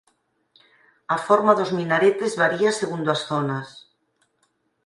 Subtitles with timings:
[1.15, 3.67] A forma dos minaretes varía segundo as zonas.